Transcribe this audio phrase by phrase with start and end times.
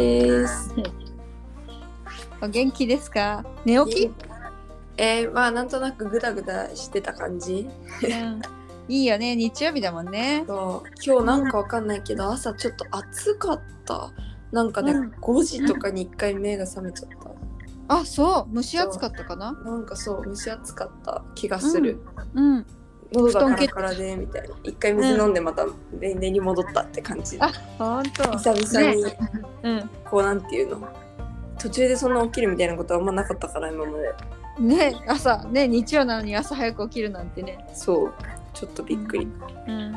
[0.00, 0.74] です。
[2.40, 3.44] お元気ですか？
[3.66, 4.10] 寝起き、
[4.96, 7.68] えー、まあなんとなくグダグダしてた感じ。
[8.02, 8.40] うん、
[8.88, 9.36] いいよね。
[9.36, 10.44] 日曜日だもんね。
[10.46, 10.88] そう。
[11.04, 14.10] 今日なんかわかんないけど朝ちょっと暑かった。
[14.52, 15.10] なんかね、うん。
[15.10, 17.10] 5時とかに1回目が覚めちゃっ
[17.88, 17.94] た。
[17.94, 18.54] あそう。
[18.54, 19.52] 蒸し暑かったかな？
[19.52, 22.00] なんかそう蒸し暑かった気がする。
[22.34, 22.66] うん
[23.12, 24.54] 喉がカラカラでみたいな。
[24.62, 25.66] 一回水飲んでまた
[25.98, 27.36] 寝寝に戻ったって感じ。
[27.40, 29.04] あほんと久々に
[29.62, 30.88] うんこうなんていうの
[31.58, 34.14] 途中でそんな起きるみたいなことはあんまなかったから今まで。
[34.58, 38.14] ね朝ね日曜なのに朝早く起きるなんてねそう
[38.52, 39.28] ちょっとびっくり。
[39.68, 39.94] うん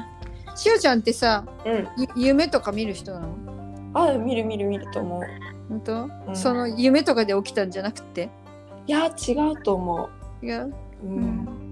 [0.55, 1.87] しおちゃんってさうん。
[1.97, 3.35] ゆ夢とか見る人なの？
[3.93, 5.23] あ見る見る見ると思う。
[5.69, 8.29] 本当、うんその夢とかで起きたんじゃなくて？
[8.85, 10.09] いや違うと思
[10.41, 10.73] 違う、う。
[11.03, 11.07] う。
[11.07, 11.62] うん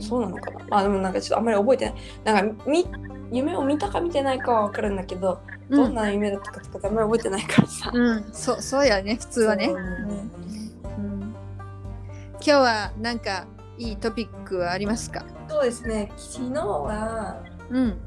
[0.00, 0.78] そうなのかな？
[0.78, 1.94] あでもなんかちょっとあんまり覚えてない。
[2.24, 2.86] なんかみ
[3.32, 7.90] 夢を見たか見てないかはわかるんだけど、どんな夢だったかとかあんまり覚えてないからさ。
[7.92, 13.46] うん、そうそうやね普通はね、そううんうん、今日はなんか
[13.78, 15.24] いいトピックはありますか？
[15.48, 16.12] そうですね。
[16.16, 17.98] 昨日はうん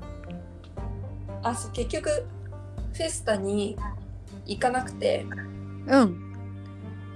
[1.43, 2.09] あそう結局
[2.93, 3.77] フェスタに
[4.45, 5.25] 行かなくて、
[5.87, 6.25] うん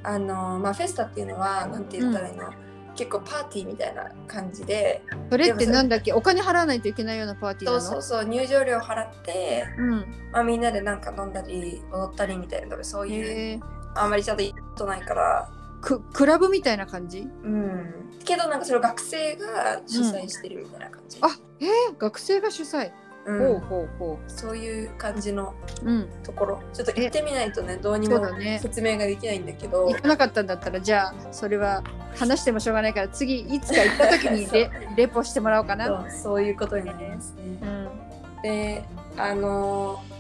[0.04, 2.52] あのまあフェスタっていうのはなんて言ったらいいの？
[2.96, 5.02] 結構パーティーみたいな感じで。
[5.30, 6.14] それってなんだっけ？
[6.14, 7.82] お金払わないといけないようなパーティーなの？
[7.82, 8.30] そうそうそう。
[8.30, 9.92] 入場料払って、うん。
[10.32, 13.62] まあ、みんなでなんか飲んだり踊ったりみたいなそういう
[13.96, 15.50] あんまりちゃんと行ったことないから。
[15.82, 17.20] ククラブみたいな感じ？
[17.20, 18.10] うん。
[18.24, 21.28] けどなんかそれを学生が主催してるみたいな感じ、あ
[21.60, 22.90] えー、学生が主催、
[23.26, 23.40] うん。
[23.40, 26.10] ほうほうほそういう感じのううん。
[26.24, 26.62] ところ。
[26.74, 28.20] ちょっと行ってみないとねどうにも
[28.60, 29.88] 説明ができないんだけど。
[29.88, 31.84] 行かなかったんだったらじゃあそれは
[32.16, 35.86] 話してもしょうがないから次いつか行った時にレ レポしてもらおうかな。
[35.88, 37.44] そうそういうことになりますね。
[37.62, 38.42] うん。
[38.42, 38.84] で
[39.18, 40.14] あのー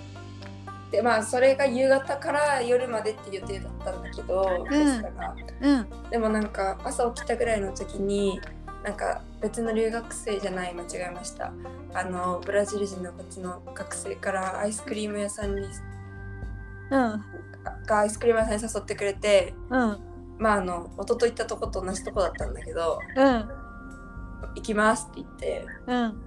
[0.93, 6.09] でまあそれが夕方から夜までっていう予定だったんだけど、うん。
[6.11, 8.39] でもなんか朝起きたぐらいの時に
[8.83, 11.53] なんか別の留学生じゃない間違えました。
[11.93, 17.23] あのブラジル人のこっちの学生からアイスクリーム屋さんにうん。
[17.85, 19.97] がアイスクリーム屋さんに誘ってくれてうん。
[20.37, 23.49] まああの元と行ったとこと同じとこだったんだけどうん。
[24.55, 26.21] 行きますって言ってうん。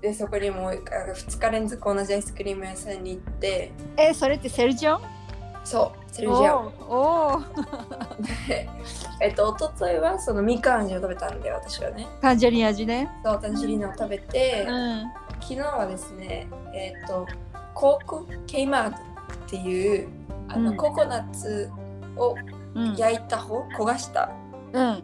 [0.00, 5.02] でそこにもう2日連続同じアイスクリーム屋さんに行ってえそれってセルジョン
[5.64, 6.56] そうセルジア。
[6.56, 7.42] おーお
[9.20, 12.06] えっと一昨日はそのみかん味を食べたんで私はね。
[12.20, 13.10] タンジャリン味ね。
[13.24, 15.02] そうタンジェリーナを食べて、うん。
[15.40, 17.26] 昨日はですねえっ、と
[17.74, 19.00] コークケイマードっ
[19.48, 20.08] ていう
[20.48, 20.76] あの、うん。
[20.76, 21.70] ココナッツ
[22.16, 22.34] を
[22.74, 22.94] うん。
[22.94, 24.30] 焼いた方焦がした。
[24.72, 25.02] うん。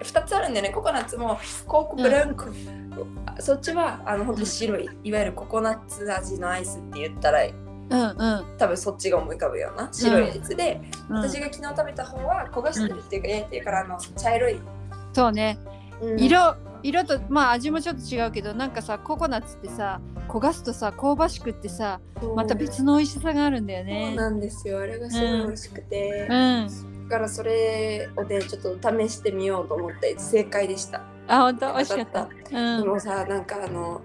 [0.00, 1.38] 2つあるんだよねココナッツも。
[1.66, 2.52] コークブランク、
[3.40, 7.40] そっちはあの本当に白いいわゆるココナッツ味のアイスって言ったら
[7.90, 8.44] うんうん。
[8.58, 11.16] 多分そっちが思い浮かぶような白いやつで、うん。
[11.16, 14.60] 私が昨日食べた方は焦がしてるっていうか焼いてるからあの茶色い、
[15.12, 15.58] そうね。
[16.00, 16.20] うん。
[16.20, 22.00] 色色とまあ味もちょっと違うけどなんかさココナッツってさ焦がすとさ香ばしくってさ
[22.36, 24.80] また別の美味しさがあるんだよそうねなんですよ。
[24.80, 27.08] あれがすごい美味しくて、うん。
[27.08, 31.72] だからそれをねちょっと試してみようと思って正解でした、あ本当？
[31.72, 32.28] 美味しかった。
[32.52, 32.82] うん。
[32.82, 34.00] でもさなんかあの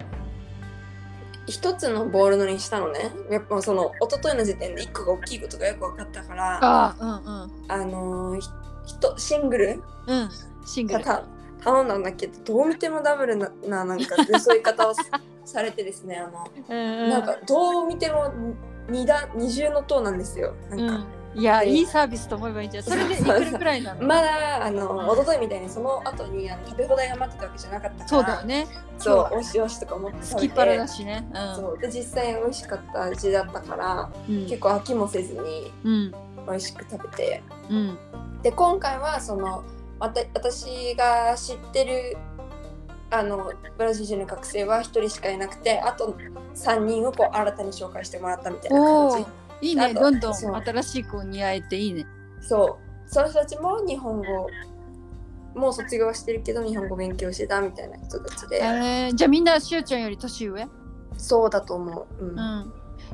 [1.46, 3.10] 一つのボールのにしたのね。
[3.30, 8.48] やっぱその一昨日の時点で一個が大きいことがよく分かったからああうんうんのひ
[8.86, 10.28] ひとシングルうん。
[10.66, 11.04] シングル。
[11.04, 15.02] 頼んだんだけどどう見てもダブルなななんかそういう方をさ
[15.46, 17.10] されてですねあの、うんうん。
[17.10, 18.32] なんかどう見ても
[18.88, 20.54] 二段二重の塔なんですよ。
[20.70, 24.06] なんか、うんいやでいいサービスと思えばいいんじゃんそれでいくらくらいなの？
[24.06, 28.66] まだあの一昨日みたいにその後にあの食べ放題が待ってたわけじゃなかったからそうだよね。
[28.98, 34.46] そうおしおしとか思って好食べてきっ腹だしねそうで実際美味しかった味だったからうん。
[34.46, 36.10] 結構飽きもせずにうん。
[36.46, 37.42] 美味しく食べて。
[37.68, 37.98] うん。
[38.42, 39.64] で今回はその
[39.98, 42.16] また私が知ってる
[43.10, 46.16] あのブラジル人の学生は1人しかいなくてあと
[46.54, 49.26] 3人をこう新たに紹介してもらったみたいなお感じ。
[49.28, 52.06] おいいねどんどん新しい子に会えていいね。
[52.40, 53.10] そう。
[53.10, 54.46] その人たちも日本語
[55.54, 59.14] もう卒業してるけど日本語勉強してたみたいな人たちで、えー。
[59.14, 60.68] じゃあみんなしおちゃんより年上？
[61.16, 62.38] そうだと思う、うん。
[62.38, 62.72] うん。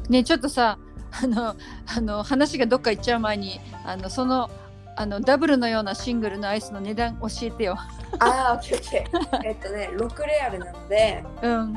[0.08, 0.78] ねちょっとさ
[1.22, 1.54] あの
[1.86, 4.50] あの話がどっか行っちゃう前にあのその
[4.96, 7.76] あのダブルのようなシングルのアイスの値段教えてよ。
[8.18, 9.48] ああ、オッケーオッケー。
[9.48, 11.76] えっとね、6レアルなので、うん、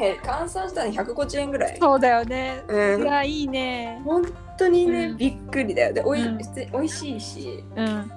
[0.00, 1.78] え換算したら150円ぐらい。
[1.80, 2.62] そうだよね。
[2.68, 4.00] うんいやいいね。
[4.04, 4.24] 本
[4.58, 5.92] 当にね、うんびっくりだよ。
[5.92, 7.64] で、おい、うん普通に美味しいし。
[7.76, 8.10] うん。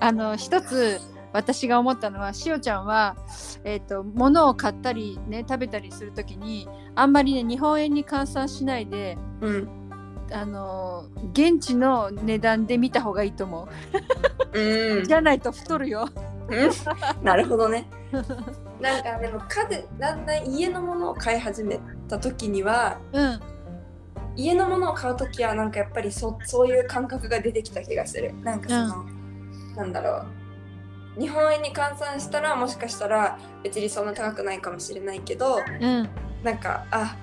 [0.00, 1.00] あの一つ
[1.32, 3.16] 私が思ったのはしおちゃんは、
[3.64, 9.68] えー、と物を買ったりね食べたりする時にあんまりね日本円に換算しないでうん
[10.30, 13.68] あの現地の値段で見た方がいいと思
[14.52, 16.08] うんう じゃないと太るよ。
[16.48, 17.88] うんなるほどね。
[18.80, 23.40] なんかでも家でだんだん家のものを買い始めた時にはうん。
[24.36, 28.32] 家のものを買う時はなんかやっぱりそそういう感覚が出てきた気がする。
[28.42, 29.04] なんかその、
[29.76, 30.24] なんだろ
[31.16, 31.20] う。
[31.20, 36.08] 日本円に換算したらもしかしたら別にそんな高くないかもしれないけどうん。
[36.44, 37.16] なんかあ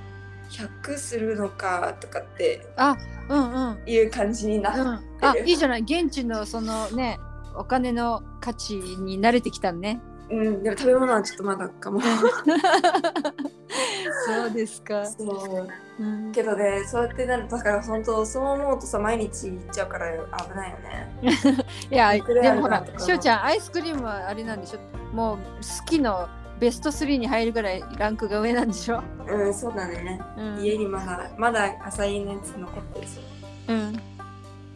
[0.50, 2.98] 100するのかとかってあ
[3.30, 3.80] うんうん。
[3.86, 4.86] いう感じになってる。
[4.86, 5.82] うん、あいいじゃない。
[5.84, 7.18] 現地のそのね
[7.56, 10.02] お金の価値に慣れてきたね。
[10.30, 12.02] うん、でも食べ物はちょっとまだかも。
[12.02, 12.08] そ
[14.46, 15.06] うですか。
[15.06, 15.68] そう
[15.98, 21.16] うん、けどねそうやってなるだから本当そう思うとさ毎日行っちゃうから危ないよね。
[21.90, 25.16] いやでもほらしおちゃんアイスクリームはあれなんでしょ？
[25.16, 26.28] もう好きの
[26.60, 30.20] ベスト3に入るぐらいランクが上なんでしょ、うんそうだね。
[30.38, 33.74] うん、家にまだまだ浅いのやつ残ってるそう。
[33.74, 34.00] うん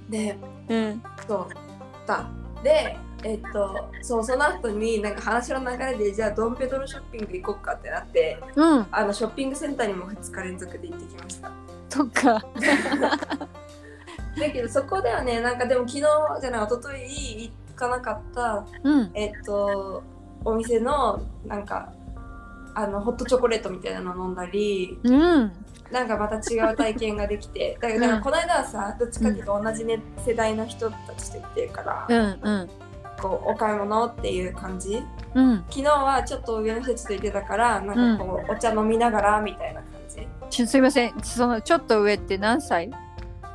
[0.09, 0.37] で
[0.69, 2.29] うんそうだ
[2.63, 8.87] でえっとそうその後になんか話の流れでじゃあドンペドロショッピング行こうかってなってうん。
[8.91, 11.51] あのショッピングセンターにも2日連続で行ってきました。
[11.89, 12.45] そっか。
[14.39, 16.01] だけどそこではねなんかでも昨日
[16.41, 19.11] じゃない一昨日行かなかったうん。
[19.13, 20.03] えっと
[20.45, 21.91] お店のなんか
[22.75, 25.51] あのホットチョコレートみたいなの飲んだりうん。
[25.91, 32.69] なんかまた違う体験ができてだからこの間はさどっちかっていうと同じ、ね、世代の人たちと行ってるから、うんうん
[33.21, 35.03] こうお買い物っていう感じ？
[35.35, 35.57] うん。
[35.69, 39.89] 昨日はちょっと上の人たちと行ってたからなんかこう、お茶飲みながらみたいな感
[40.49, 40.65] じ。
[40.67, 41.13] すいません。
[41.21, 42.89] そのちょっと上って何歳？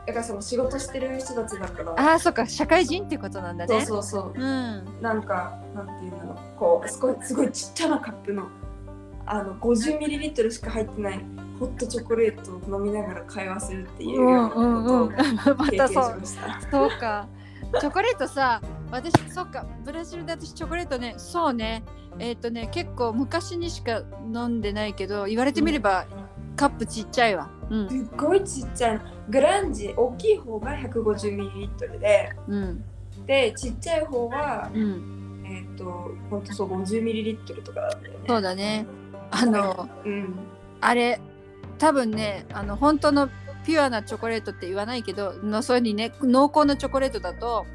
[0.07, 2.47] だからその仕事してる人たちだからああそっか。
[2.47, 4.33] 社会人ってことなんだそうねそうそう。
[4.35, 5.01] うん。
[5.01, 8.49] なんかなんていうんだろうこうすごいすごいちっちゃなカップの
[9.27, 11.21] あの 50ml しか入ってない
[11.59, 15.11] ホットチョコレートを飲みながら会話するっていうようなことを
[15.57, 16.21] ま経験したそう。
[16.21, 16.61] ました。
[16.71, 17.27] そうか。
[17.81, 21.83] チョコレートさ、私、そっか、ブラジルで私チョコレートね、そうね、
[22.19, 24.03] えっ、とね、結構昔にしか
[24.33, 26.07] 飲んでないけど、言われてみれば、
[26.57, 27.51] カップちっちゃいわ。
[27.71, 27.89] うん。
[27.89, 32.85] すっごいちっちゃいのグランジ大きい方が 150ml でうん。
[33.27, 35.45] でちっちゃい方はうん。
[35.47, 38.21] えっ、とほんとそう 50ml とかだったよね。
[38.29, 38.87] そうだね。
[39.31, 40.35] あの、うん
[40.81, 41.19] あれ、
[41.79, 43.29] 多分ね、あの、本当の
[43.65, 47.67] ピュアなチョコレートって言わないけど、のそういうにね、濃厚なチョコレートだと、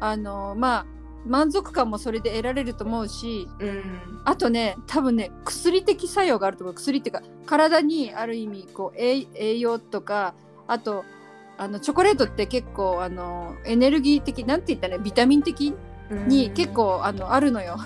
[0.00, 0.86] あの、まあ、
[1.26, 3.82] 満足感もそれで得られると思うし、うん。
[4.24, 6.74] あとね多分ね薬的作用があると思う。
[6.74, 10.34] 薬っていうか体にある意味こう栄栄養とか
[10.66, 11.04] あと
[11.58, 15.74] あのチョコレートって結構あのエネルギー的なんて言ったらねビタミン的
[16.10, 16.28] うん。
[16.28, 17.76] に結構あのあるのよ。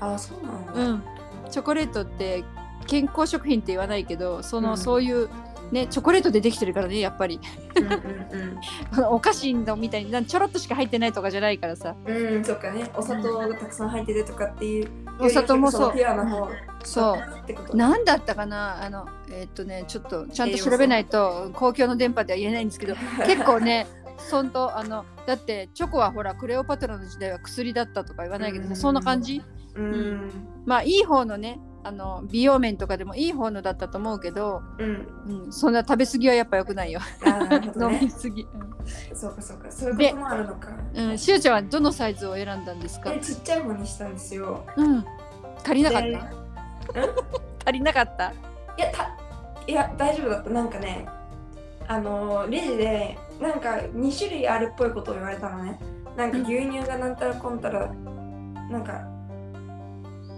[0.00, 0.72] あそうなんだ。
[0.72, 1.02] うん、
[1.50, 2.44] チョコレートって
[2.86, 4.76] 健康食品って言わないけどその、うん。
[4.76, 5.28] そういう
[5.72, 7.40] ねチョコレートでできてるからねやっぱり。
[7.76, 8.52] うんうん
[9.10, 11.94] お菓子のみたいになんちょろっとしか入ってないとかじゃないからさ。
[12.06, 12.90] うんうんそっかね。
[12.94, 14.88] お砂糖がたくさん入っててとかっていう
[15.18, 15.80] お砂糖もそう。
[15.88, 16.48] のピュアな方。
[16.84, 17.18] そ
[17.72, 17.76] う。
[17.76, 22.94] 何だったかなあのえーっとねちょっとちゃんと調べないと公共の電波では言えないんですけど
[23.26, 23.86] 結構ね
[24.18, 28.76] そんとあのだってチョコはほらクレオパトラの時代は薬だったとか言わないけどさうん。
[28.76, 29.42] そんな感じ？
[29.74, 30.30] うん。
[30.66, 35.08] まあいい方のねあの美容面とかでもいい方のだったと思うけど、うん。
[35.44, 38.46] うん、そんな食べ過ぎはやっぱ良くないよ、あーなるほど 飲みねすぎ
[39.14, 39.70] そうかそうか。
[39.70, 40.68] そういうこともあるのか。
[40.94, 43.12] うん、うん、しおちゃんはどのサイズを選んだんですか？
[43.12, 44.64] えちっちゃい方にしたんですよ。
[44.76, 45.04] うん。
[45.64, 46.26] 足りなかっでた
[47.64, 48.30] 足りなかった？
[48.30, 48.34] い
[48.78, 49.08] やた
[49.66, 50.50] いや大丈夫だった。
[50.50, 51.06] なんかね
[51.88, 55.78] あのレジでなんか2種類あるっぽいことを言われたのね。
[56.16, 57.90] なんか牛乳がなんたらこんたら
[58.70, 59.00] なんか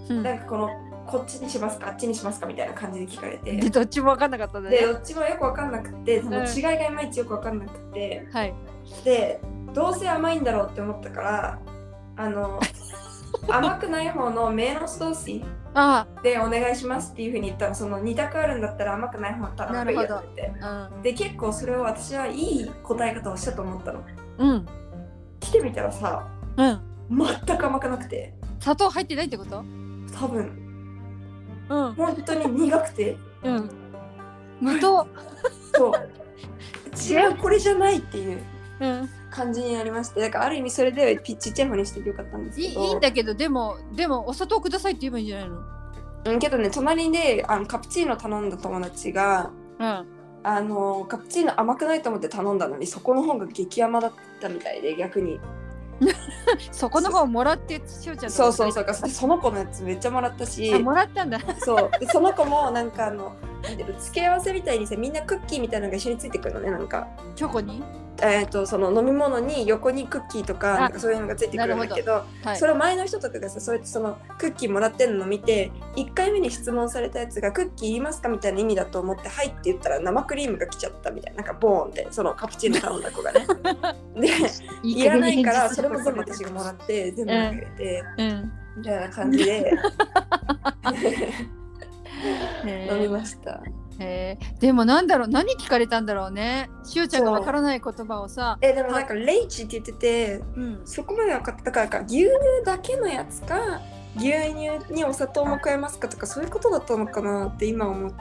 [0.09, 0.23] うん。
[0.23, 0.71] なんかこの
[1.07, 3.53] こっちにしますかあっちにしますかみたいな感じで聞かれて。
[3.57, 4.71] でどっちも分かんなかったね。
[4.71, 8.27] でどっちもよくわかんなくてそのうん違いがいまいちよくわかんなくて。
[8.33, 8.55] はい。
[9.05, 9.41] で
[9.73, 11.59] どうせ甘いんだろうって思ったから
[12.17, 12.61] あの
[13.49, 15.45] 甘くない方のメーノストーシ
[15.75, 16.07] あ。
[16.23, 20.43] でお願いしますっていうふうに言ったらその2択あるんだったら甘くない方頼めばいいよって。
[20.43, 21.03] 言ってあうん。
[21.03, 24.01] で結構それを私はいい答え方をしたと思ったの。
[24.39, 24.67] うん。
[25.41, 26.81] 来てみたらさうん。
[27.47, 28.33] 全く甘くなくて。
[28.61, 29.63] 砂糖入ってないってこと？
[30.19, 30.64] 多分
[31.69, 31.95] うん。
[31.95, 33.17] 本当に苦くて。
[33.43, 33.71] うん。
[34.61, 35.07] 無糖。
[35.75, 35.93] そう。
[37.13, 38.43] 違うこれじゃないっていう。
[38.81, 39.09] うん。
[39.31, 42.81] 感じになりましてだからある意味それでピッちっちゃい方にしててよかったんですけど。
[42.85, 45.57] いいんだけどでもでもお砂糖くださいって言えばいいんじゃないの？
[46.27, 50.07] うんけどね隣であのカプチーノ頼んだ友達がうん。
[50.47, 55.41] あのカプチーノ甘くないと思って頼んだのにそこの方が激甘だったみたいで逆に
[56.73, 60.73] そこの方もらってしおちゃんそうそうそううその子のやつめっちゃもらったし。
[60.75, 61.39] あもらったんだ。
[61.59, 61.91] そう。
[62.01, 63.35] でその子もなんかあの
[63.99, 67.09] 付け合わせみたいにさみんなクッキーみたいなのが一緒についてくるのねなんか。
[67.35, 67.83] チョコに？
[68.23, 72.57] えー、とその飲み物に横にクッキーとかあなんかそういうのがついてくるんだけどはい。
[72.57, 81.43] それを前の人とかがさそうやってそのクッキーもらってんの見て1回目に質問されたやつが「クッキーいりますか?」みたいな意味だと思って「はい」って言ったら生クリームが来ちゃったみたいな。
[81.43, 83.47] なんかボーンってそのカプチーノ頼んだ子がね。
[84.17, 84.29] で
[84.83, 88.53] いらないからそれも全部私がもらって全部投げて、うん。
[88.77, 89.53] みたいな感じで。
[89.53, 89.73] へ
[92.25, 93.63] 飲みーました。
[93.99, 94.61] へー。
[94.61, 96.71] でもなんだろう何聞かれたんだろうね。
[96.85, 98.59] しおちゃんがわからない言葉をさ。
[98.61, 100.83] えでもなんかレイチって言っててうん。
[100.85, 101.73] そこまで分かった。
[101.73, 102.31] からか牛乳
[102.65, 103.81] だけのやつか
[104.17, 108.15] 牛乳にお砂糖も加えますかとかそういうことだったのかなって今思う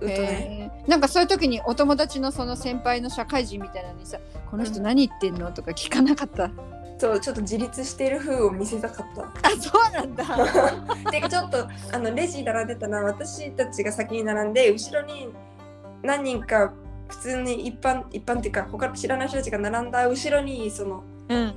[0.00, 0.70] とね。
[0.80, 0.90] へー。
[0.90, 4.18] なんかそういう時にお友達のその先輩の社会人みたいなのにさ
[4.50, 6.50] 「この人何言ってんの?」とか聞かなかった。
[6.98, 9.22] そうちょっと自立している風を見せたかった。
[9.22, 10.24] あそうなんだ。
[11.10, 15.28] てかちょっとあのレジ並んでたのは私たちが先に並んで後ろに
[16.02, 16.72] 何人か
[17.08, 21.54] 普通に一般一般っていうか他知らない人たちが並んだ後ろにそのうん。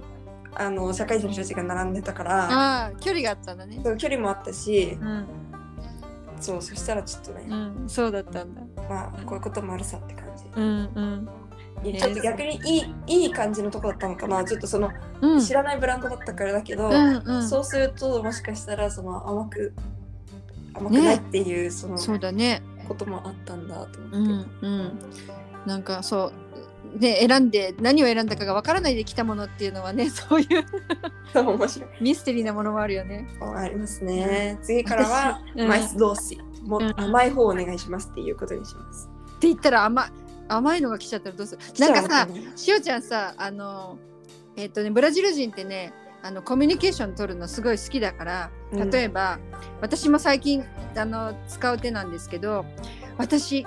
[0.56, 3.80] あの社会人の人たちが並んでたからああ距離があったんだね。
[3.84, 5.26] そう距離もあったしうん
[6.40, 7.54] そうそしたらちょっとね、う
[7.84, 8.62] んそうだったんだ。
[8.90, 10.46] まあこういうこともあるさって感じ。
[10.56, 11.30] うんうん
[11.84, 14.44] ちょっと逆にいいいい感じのとこだったのかな。
[14.44, 15.40] ちょっとそのうん。
[15.40, 17.48] 知らないブランドだったからだけど、うんうん。
[17.48, 19.74] そうするともしかしたらその甘く
[20.74, 22.62] 甘くないっていうそのそうだね。
[22.88, 25.00] こともあったんだとう思って、んうん。
[25.66, 26.32] なんかそ
[26.96, 27.00] う。
[27.00, 30.66] で選んで何を選んだかがわからないで来たものっていうのはね そういう
[31.36, 31.90] 面白い。
[32.02, 33.28] ミステリーなものもあるよね。
[33.56, 34.58] ありますね。
[34.64, 35.68] 次からは私うん。
[35.68, 36.94] マイスドーシもううん。
[37.00, 39.10] 甘い方お願いしますっていうことにします。
[39.38, 40.10] って言ったら甘い
[40.50, 41.62] 甘いのが来ちゃったらどうする？
[41.80, 43.98] なんかさしおちゃんさあの
[44.58, 48.90] えっ、とねブラジル人ってねあのコミュニケーション取るのすごい好きだからうん。
[48.90, 49.40] 例えば、
[49.80, 50.66] 私も最近
[50.98, 52.66] あの使う手なんですけど
[53.18, 53.66] 私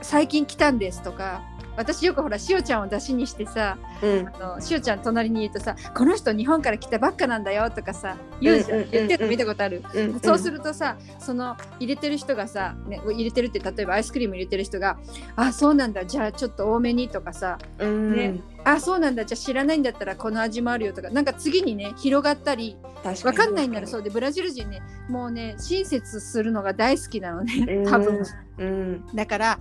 [0.00, 1.42] 最近来たんですとか
[1.80, 4.28] 私よくほらしおちゃんを出しにしてさうん。
[4.28, 8.96] あのしおちゃん隣にいるとさこの人日本から来たばっかなんだよとかさ言うじゃん,、うんうんうん。
[8.98, 9.06] うん。
[9.06, 14.98] 言ってるの見たことある、うんそうするとさその入れてる人がさ、ね、入れてるって例えばアイスクリーム入れてる人が
[15.36, 18.16] 「あそうなんだじゃあちょっと多めに」とかさうん。
[18.16, 28.22] ね「あそうなんだじゃあ知らないんだったらこの味もあるよ」とかなんか次にね広がったり確わかんないんならそううでブラジル人ねもうね親切するのが大好きなのね多分。
[28.58, 29.06] うん。
[29.14, 29.58] だから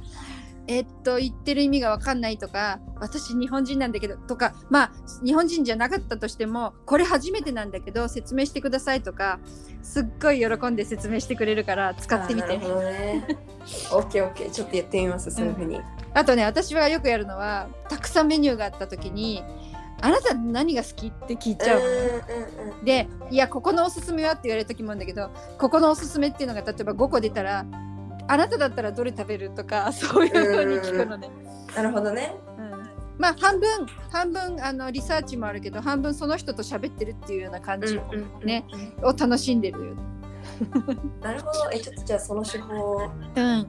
[0.69, 4.91] えっと言ってる意味が分かんないとか私日本人なんだけどとかまあ
[5.25, 9.39] 日本人じゃなかったとしてもこれ初めてなんだけど説明してくださいとか
[9.81, 13.37] すっごい喜んで説明してくれるから使ってみてあーなるほどね
[13.93, 15.81] オッケーオッケーちょっとやってみますそういうふうに、
[16.13, 19.43] あとね私はよくやるのはたくさんメニューがあった時に
[20.01, 21.79] 「あなた何が好き?」って聞いちゃう。
[21.79, 27.65] うんうんで「いやここのおすすめは?」って言われる時もあるんだけどここのおすすめっていうのが例えば5個出たら
[28.29, 31.29] 「あなただったらどれ食べる?」とか そういうふうに聞くのね。
[31.43, 32.71] うんなるほどねうん
[33.19, 37.99] まあ半分半分あのリサーチもあるけど半分その人と喋ってるっていうような感じ
[38.43, 38.65] ね
[39.03, 39.93] を楽しんでるよ。
[41.21, 43.67] なるほどえちょっとじゃあその手法をうん、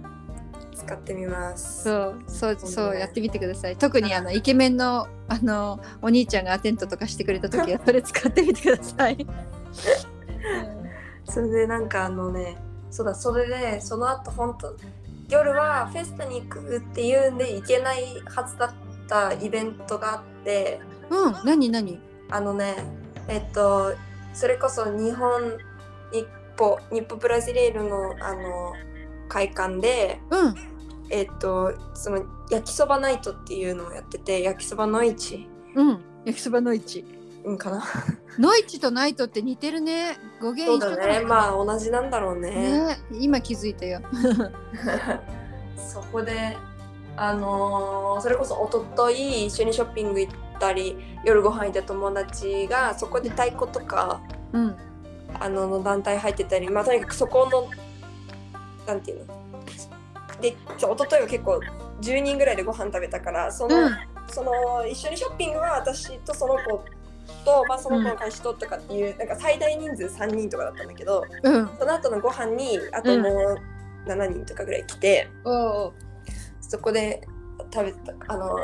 [0.74, 3.76] 使ってみますそうそうそうねそうやってみてください。
[3.76, 9.26] 特にあのイケメンのあのお兄ちゃんがアテントとかしてくれた時はそれ使ってみてください。
[11.28, 12.56] それでなんかあのね
[12.90, 14.76] そうだそれでその後本当
[15.28, 18.74] 夜はフェスタに行くっていうんで行けないはずだっ
[19.08, 20.80] たイベントがあって
[21.10, 22.00] うん、何何？
[22.30, 22.76] あのね
[23.28, 23.94] えっと
[24.32, 25.58] それこそ日本
[26.12, 28.72] 日歩日歩ブラジレールのあの
[29.28, 30.54] 会館でうん。
[31.12, 35.48] えっとその焼きそばナイトっていうのをやってて焼きそばの市。
[35.74, 37.04] うん焼きそばの市。
[37.44, 37.82] うんかな？
[38.38, 40.18] ノイチとナイトって似てるね。
[40.40, 41.20] 語源一緒なのね。
[41.20, 42.50] まあ同じなんだろうね。
[42.50, 42.98] ね。
[43.12, 44.00] 今気づいたよ。
[45.76, 46.56] そこで
[47.16, 54.20] あのーそれこそ一昨日一緒にショッピング行ったり夜ご飯行った友達がそこで太鼓とか
[54.52, 54.76] うん。
[55.38, 57.68] あのの団体入ってたりまあとにかくそこの
[58.86, 59.40] なんていうの？
[60.40, 61.60] でそう一昨日は結構
[62.02, 63.96] 10人ぐらいでご飯食べたからその,、うん。
[64.28, 66.84] その一緒にショッピングは私とその子
[67.44, 71.70] と、まあ、その子の彼氏ととかっていう、なんか最大人数3人とかだったんだけどうん。
[71.78, 75.28] その後のご飯にあともう7人とかぐらい来て。
[76.60, 77.26] そこで
[77.72, 78.56] 食べたあの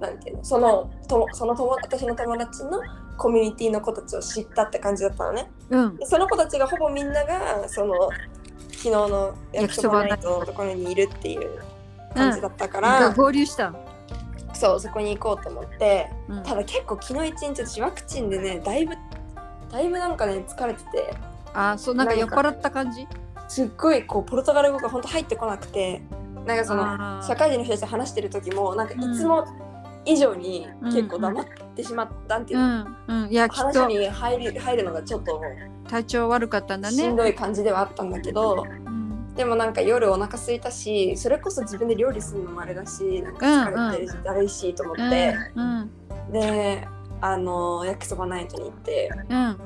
[0.00, 2.80] なんていうのそのとその友私の友達の
[3.18, 5.96] コミュニティの子たちを知ったって感じだったのねうん。
[5.96, 8.08] でその子たちがほぼみんながその
[8.70, 11.60] 昨日の焼きそばナイトのところにいるっていう
[12.14, 13.91] 感じだったから、合流したの。
[14.54, 16.42] そうそこに行こうと思ってうん。
[16.42, 18.94] ただ結構昨日一日私ワクチンでねだいぶ
[19.70, 21.14] だいぶなんかね疲れてて。
[21.54, 23.06] あそうなんか酔っ払った感じ？
[23.48, 26.02] すっごいこうポルトガル語が本当入ってこなくて
[26.46, 29.46] なんかその社会人の人たちと話してる時もなんかうんいつも
[30.04, 31.44] 以上に結構黙っ
[31.76, 32.58] てしまったんていう。
[32.58, 32.96] うの、ん。
[33.06, 33.30] うん。
[33.30, 33.86] いや話と。
[33.86, 35.40] に入る入るのがちょっと
[35.88, 36.96] 体調悪かったんだね。
[36.96, 39.01] しんどい感じではあったんだけど、うん
[39.36, 45.90] でもなんか夜お腹空いたしそれこそ自分で料理するのもあれだしなんか疲れてるしだるいしと思って、うん
[46.30, 46.86] で
[47.20, 49.10] あの焼きそばナイトに行って。
[49.28, 49.56] うん。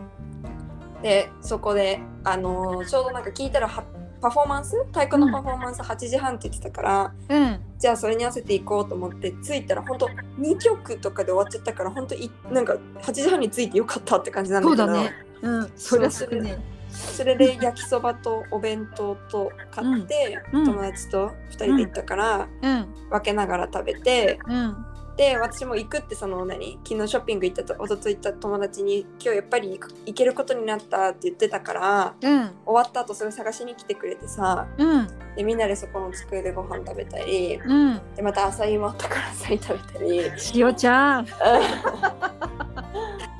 [1.02, 3.82] でそこであのちょうどなんか聞いたらは
[4.20, 4.76] パフォーマンス？
[4.86, 7.60] 太鼓のパフォーマンス？8時半って言ってたから、うん。
[7.78, 10.06] じゃあそれに合わせていこうと思って着いたら本当
[10.38, 14.86] 2曲とかで終わっちゃったから本当いなんか8時半に着いてよかったって感じなんだけど。
[14.86, 15.12] そうだね。
[15.42, 15.72] うん。
[15.76, 16.58] そりゃするね
[16.96, 20.60] それで焼きそばとお弁当と買って、うん。
[20.60, 20.66] うん。
[20.66, 22.94] 友達と2人で行ったから、うん。
[23.10, 24.86] 分けながら食べてうん。
[25.16, 32.50] で私も行くってその何昨日ショッピング行ったと一昨日行った友達に今日やっぱり行けることになったって言ってたからうん。
[32.66, 35.08] 終わった後それ探しに来てくれてさうん。
[35.34, 38.00] でみんなでそこの机でご飯食べたりうん。
[38.14, 40.20] でまた朝芋あったから朝食べたり。
[40.54, 41.26] 塩ちゃん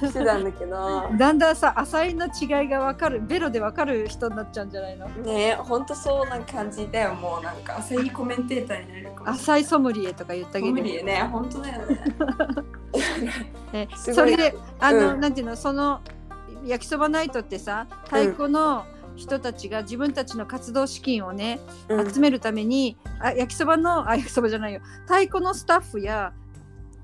[0.01, 1.11] してたんだけど。
[1.19, 5.07] だんだんさ浅いの違いが分かるベロで分かる人になっちゃうんじゃないの？
[5.09, 7.79] ねほんとそうな感じだよもうなんか。
[7.79, 9.31] 朝いコメンテーターになれるかも。
[9.31, 11.99] 浅いソムリエとか言ってあげ無る理ね本当だよね。
[13.73, 15.21] え すごいそれであの、うん。
[15.21, 16.01] なんていうのその
[16.65, 18.85] 焼きそばナイトってさ太鼓の
[19.15, 22.13] 人たちが自分たちの活動資金をね、うん。
[22.13, 24.81] 集めるためにあ焼きそばのあ焼きそばじゃないよ。
[25.07, 26.33] 太鼓のスタッフや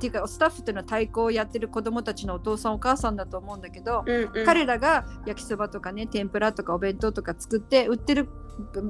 [0.09, 4.44] っていうかスタッフっていうのは太鼓をやってる子供たちのお父さんお母さんだと思うんだけど、うんうん。
[4.44, 8.28] 彼らが焼きそばとかね天ぷらとかお弁当とか作って売ってる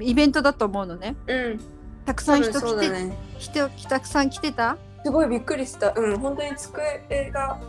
[0.00, 1.16] イベントだと思うのね。
[1.26, 1.60] うん。
[2.06, 4.78] たくさん人来て、だね人たくさん来てた？
[5.04, 5.92] すごいびっくりした。
[5.94, 7.60] うん本当に机が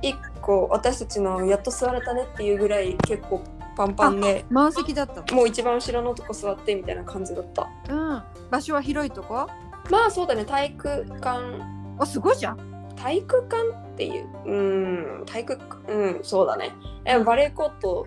[0.00, 3.42] 一個私たちのやっと座れたねっていうぐらい結構
[3.76, 5.34] パンパンで満席だった。
[5.34, 7.68] もう一番後ろのとこ座ってみたいな感じだった。
[7.92, 8.22] のうん。
[8.48, 9.48] 場所は広いとこ？
[9.90, 10.44] まあそうだね。
[10.44, 11.76] 体育館。
[11.98, 16.72] あすごいじゃん体育館っていううん体育館うんそうだね。
[17.04, 18.06] えバレーコート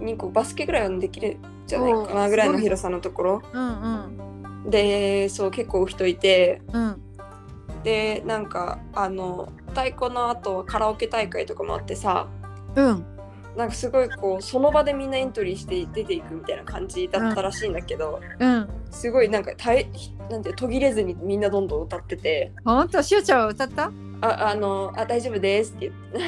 [0.00, 3.42] 2個バスケぐらいはできるんじゃないかなぐらいの広さのところ。
[3.52, 3.80] うん
[4.64, 4.70] うん。
[4.70, 6.62] でそう結構人いて。
[6.72, 7.02] うん。
[7.82, 12.28] でなんかあの太鼓の後はカラオケ大会とかもあってさ。
[12.76, 13.04] うん。
[13.56, 18.68] なんかすごいこうその場でみんなエントリーして出ていくみたいな感じだったらしいんだけど、うん。
[18.90, 19.90] すごいなんかたい
[20.30, 22.52] なんて途切れずにみんなどんどん歌ってて。
[22.64, 23.90] ほんとしおちゃんは歌った？
[24.22, 26.22] ああのあ大丈夫ですって言っ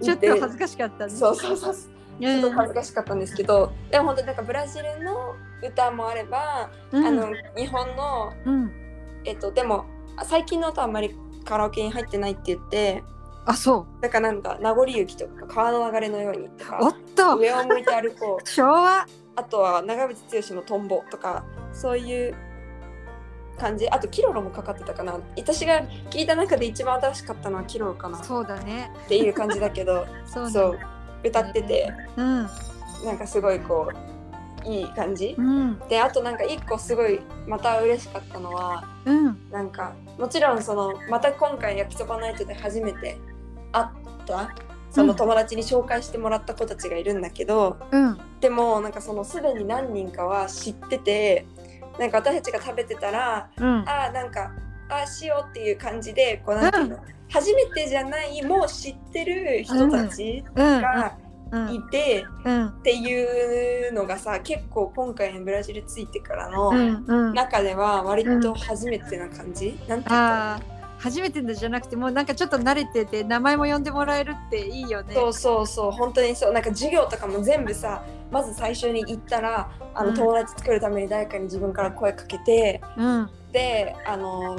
[0.00, 0.02] て。
[0.04, 1.10] ちょっと恥ずかしかったね。
[1.10, 1.74] そうそうそう
[2.20, 7.04] ちょっと恥ずかしかったんですけど、でも本当になんかブラジルの歌もあれば、うん。
[7.06, 8.72] あの日本のうん。
[9.24, 9.84] えっとでも
[10.24, 13.04] 最近の歌あんまりカラオケに入ってないって言って。
[13.46, 14.02] あそう。
[14.02, 17.36] だからなんか名残雪とか川の流れのようにとおっかと。
[17.36, 18.44] 上を向いて歩こう。
[18.48, 19.06] 昭和。
[19.36, 22.34] あとは長渕剛のトンボとかそういう
[23.58, 23.88] 感じ。
[23.88, 25.18] あとキロロもかかってたかな。
[25.36, 28.18] 私が聞いた中で一番新しかったのはキロロかな。
[28.18, 28.90] っそうだね。
[29.08, 30.78] ていう感じだけど そうだそう
[31.24, 31.92] 歌ってて。
[32.16, 32.48] うん。
[33.04, 33.92] なんかすごいこ
[34.64, 35.34] ういい感じ。
[35.36, 35.78] うん。
[35.88, 39.38] であとなんか一個すごいまた嬉しかったのはうん。
[39.50, 43.18] なんかもちろんそのまた今回焼きそばナイトで初めて
[43.72, 43.86] 会っ
[44.26, 44.50] た
[44.90, 48.18] その友達に紹介してもらった子たちがいるんだけど、うん。
[48.40, 51.46] でもなんかそのすでに何人かは知ってて
[51.98, 53.84] なんか私たちが食べてたらうん。
[53.88, 54.52] あーなんか
[54.88, 56.98] あー塩っていう感じでこうなんていうの、
[57.30, 60.80] 初めてじゃないもう知ってる人たちうん。
[60.82, 61.16] が
[61.50, 61.74] うん。
[61.74, 67.04] いて、うんっていうのがさ結構今回のブラジル着いてからのうん。
[67.06, 67.34] うん。
[67.34, 70.54] 中では割と初めてな感じ、なんていうか。
[70.54, 75.14] あー初めてのじゃなくてもうなんかちょっと慣れてて名前も呼んでもらえるっていいよね。
[75.14, 76.52] そうそうそう本当にそう。
[76.52, 80.14] なんか授業とかも全部さまず最初に行ったらあのうん。
[80.14, 83.30] 友達作るために誰かに自分から声かけて、うん。
[83.52, 84.58] であの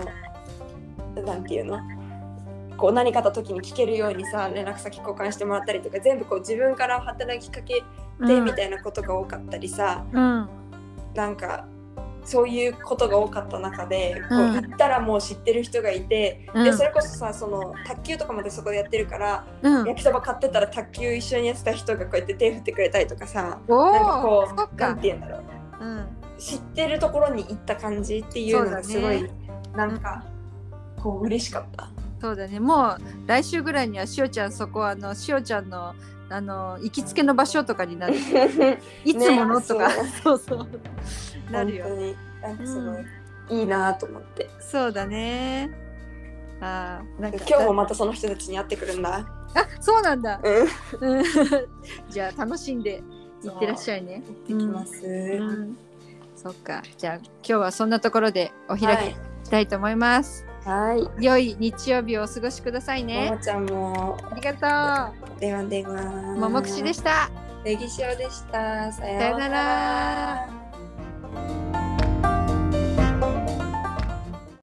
[1.26, 1.80] なんていうの？
[2.78, 7.84] こう何かあった時に聞けるようにさ連絡先交換してもらったりとか全部こう自分から働きかけ
[8.26, 10.50] てみたいなことが多かったりさ、うん。
[11.14, 11.68] なんか
[12.24, 14.54] そういうことが多かった中で、こううん。
[14.54, 16.64] 行ったらもう知ってる人がいて、うん。
[16.64, 19.88] でそれこそさその卓球とかまでそこでやってるから、うん。
[19.88, 25.86] 焼きそば買ってたら卓球一緒にやってた人がこうやって手振ってくれたりとかさおなんかこうなんかて言うんだろう。
[25.86, 26.08] うん。
[26.38, 30.24] 知ってるところに行った感じっていうのがすごい、そうなんか
[30.98, 31.90] こう嬉しかった。
[32.22, 32.60] そうだね。
[32.60, 35.96] もう来週ぐらいにはしおちゃんそこあのしおちゃんの
[36.30, 38.16] あの行きつけの場所とかになる。
[39.06, 40.68] いつものとか、ねそうそう。
[41.52, 41.86] なるよ。
[41.86, 42.16] 本当に。
[42.42, 43.06] なんかすごい、うん
[43.50, 44.48] いいなと思って。
[44.60, 45.72] そうだね。
[46.62, 47.44] あーなんか。
[47.48, 49.26] 今日もまたその人たちに会ってくるんだ。
[49.56, 50.40] あそうなんだ。
[52.10, 53.02] じゃあ楽しんで
[53.44, 54.22] いってらっしゃいね。
[54.28, 55.78] 行ってきます、うん。
[56.36, 56.84] そっか。
[56.98, 59.16] じゃあ今日はそんなところでお開はい。
[59.44, 60.49] きしたいと思います、はい
[61.20, 63.32] 良い日曜日をお過ごしくださいもね。
[63.32, 64.18] もちゃんも。
[64.32, 67.30] ありがと電話電話うももくしでした。
[67.64, 68.92] ネギ塩でした。
[68.92, 70.59] ささよなら